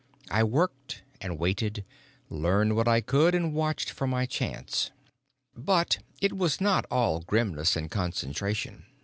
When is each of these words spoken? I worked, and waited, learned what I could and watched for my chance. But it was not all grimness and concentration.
I 0.31 0.43
worked, 0.43 1.03
and 1.21 1.37
waited, 1.37 1.85
learned 2.27 2.75
what 2.75 2.87
I 2.87 3.01
could 3.01 3.35
and 3.35 3.53
watched 3.53 3.91
for 3.91 4.07
my 4.07 4.25
chance. 4.25 4.89
But 5.55 5.99
it 6.19 6.35
was 6.35 6.59
not 6.59 6.87
all 6.89 7.19
grimness 7.21 7.75
and 7.75 7.91
concentration. 7.91 8.87